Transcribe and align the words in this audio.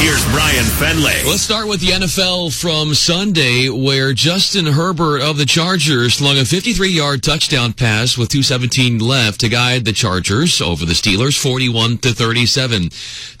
Here's 0.00 0.24
Brian 0.26 0.64
Fenley. 0.64 1.26
Let's 1.26 1.42
start 1.42 1.66
with 1.66 1.80
the 1.80 1.88
NFL 1.88 2.56
from 2.58 2.94
Sunday, 2.94 3.68
where 3.68 4.12
Justin 4.12 4.64
Herbert 4.64 5.20
of 5.20 5.38
the 5.38 5.44
Chargers 5.44 6.14
slung 6.14 6.38
a 6.38 6.42
53-yard 6.42 7.20
touchdown 7.20 7.72
pass 7.72 8.16
with 8.16 8.28
2:17 8.28 9.02
left 9.02 9.40
to 9.40 9.48
guide 9.48 9.84
the 9.84 9.92
Chargers 9.92 10.60
over 10.60 10.86
the 10.86 10.92
Steelers, 10.92 11.36
41 11.36 11.98
to 11.98 12.12
37. 12.12 12.90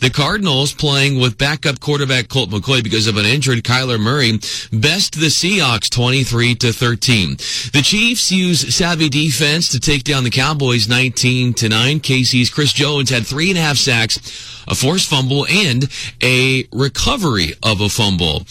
The 0.00 0.10
Cardinals, 0.10 0.72
playing 0.72 1.20
with 1.20 1.38
backup 1.38 1.78
quarterback 1.78 2.26
Colt 2.26 2.50
McCoy 2.50 2.82
because 2.82 3.06
of 3.06 3.16
an 3.16 3.24
injured 3.24 3.62
Kyler 3.62 4.00
Murray, 4.00 4.32
best 4.72 5.20
the 5.20 5.30
Seahawks 5.30 5.88
23 5.88 6.56
to 6.56 6.72
13. 6.72 7.36
The 7.72 7.82
Chiefs 7.84 8.32
use 8.32 8.74
savvy 8.74 9.08
defense 9.08 9.68
to 9.68 9.78
take 9.78 10.02
down 10.02 10.24
the 10.24 10.30
Cowboys 10.30 10.88
19 10.88 11.54
to 11.54 11.68
9. 11.68 12.00
KC's 12.00 12.50
Chris 12.50 12.72
Jones 12.72 13.10
had 13.10 13.24
three 13.24 13.50
and 13.50 13.58
a 13.58 13.62
half 13.62 13.76
sacks 13.76 14.18
a 14.68 14.74
forced 14.74 15.08
fumble, 15.08 15.46
and 15.46 15.84
a 16.20 16.47
recovery 16.72 17.54
of 17.62 17.80
a 17.80 17.88
fumble. 17.88 18.44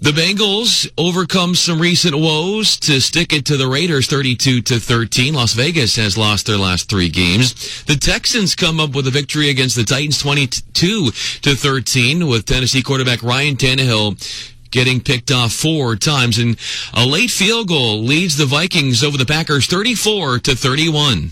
The 0.00 0.12
Bengals 0.12 0.88
overcome 0.98 1.54
some 1.54 1.80
recent 1.80 2.14
woes 2.14 2.76
to 2.80 3.00
stick 3.00 3.32
it 3.32 3.46
to 3.46 3.56
the 3.56 3.66
Raiders 3.66 4.06
32 4.06 4.60
to 4.62 4.78
13. 4.78 5.34
Las 5.34 5.54
Vegas 5.54 5.96
has 5.96 6.18
lost 6.18 6.46
their 6.46 6.58
last 6.58 6.88
three 6.88 7.08
games. 7.08 7.82
The 7.84 7.96
Texans 7.96 8.54
come 8.54 8.78
up 8.78 8.94
with 8.94 9.06
a 9.06 9.10
victory 9.10 9.48
against 9.48 9.74
the 9.74 9.84
Titans 9.84 10.18
22 10.18 11.10
to 11.10 11.54
13 11.54 12.26
with 12.26 12.44
Tennessee 12.44 12.82
quarterback 12.82 13.22
Ryan 13.22 13.56
Tannehill 13.56 14.16
getting 14.70 15.00
picked 15.00 15.30
off 15.30 15.52
four 15.52 15.96
times 15.96 16.38
and 16.38 16.58
a 16.92 17.06
late 17.06 17.30
field 17.30 17.68
goal 17.68 18.02
leads 18.02 18.36
the 18.36 18.46
Vikings 18.46 19.02
over 19.02 19.16
the 19.16 19.24
Packers 19.24 19.66
34 19.66 20.40
to 20.40 20.54
31. 20.54 21.30